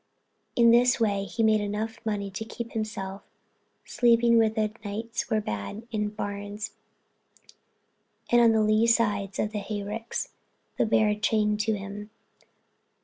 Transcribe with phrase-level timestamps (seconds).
[0.55, 3.21] In this way he made enough money to keep himself,
[3.85, 6.71] sleeping when the nights were bad, in barns
[8.31, 10.29] and on the lee side of hayricks,
[10.79, 12.09] the bear chained to him.